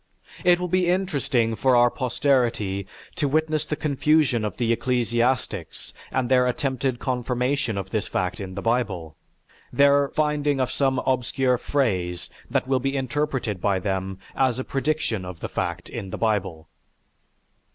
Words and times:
It 0.43 0.59
will 0.59 0.67
be 0.67 0.87
interesting 0.89 1.55
for 1.55 1.75
our 1.75 1.91
posterity 1.91 2.87
to 3.17 3.27
witness 3.27 3.67
the 3.67 3.75
confusion 3.75 4.43
of 4.43 4.57
the 4.57 4.73
ecclesiastics 4.73 5.93
and 6.11 6.27
their 6.27 6.47
attempted 6.47 6.97
confirmation 6.97 7.77
of 7.77 7.91
this 7.91 8.07
fact 8.07 8.39
in 8.39 8.55
the 8.55 8.63
Bible; 8.63 9.15
their 9.71 10.09
finding 10.09 10.59
of 10.59 10.71
some 10.71 10.97
obscure 11.05 11.59
phrase 11.59 12.31
that 12.49 12.67
will 12.67 12.79
be 12.79 12.97
interpreted 12.97 13.61
by 13.61 13.77
them 13.77 14.17
as 14.35 14.57
a 14.57 14.63
prediction 14.63 15.23
of 15.23 15.39
the 15.39 15.49
fact 15.49 15.87
in 15.87 16.09
the 16.09 16.17
Bible. 16.17 16.67